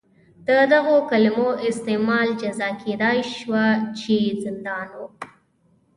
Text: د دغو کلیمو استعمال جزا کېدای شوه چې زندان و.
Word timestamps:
د 0.47 0.49
دغو 0.73 0.95
کلیمو 1.09 1.49
استعمال 1.69 2.27
جزا 2.41 2.69
کېدای 2.83 3.19
شوه 3.35 3.65
چې 3.99 4.15
زندان 4.43 4.87
و. 4.97 4.99